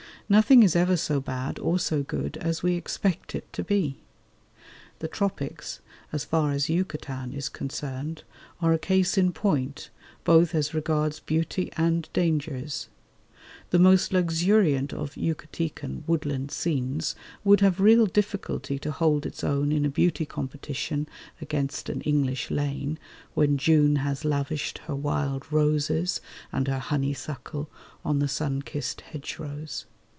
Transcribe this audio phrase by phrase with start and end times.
[0.29, 3.97] Nothing is ever so bad or so good as we expect it to be.
[4.99, 5.81] The Tropics,
[6.13, 8.23] as far as Yucatan is concerned,
[8.61, 9.89] are a case in point,
[10.23, 12.87] both as regards beauty and dangers.
[13.71, 17.13] The most luxuriant of Yucatecan woodland scenes
[17.43, 21.09] would have real difficulty to hold its own in a beauty competition
[21.41, 22.97] against an English lane
[23.33, 26.21] when June has lavished her wild roses
[26.53, 27.69] and her honeysuckle
[28.05, 29.87] on the sunkissed hedgerows.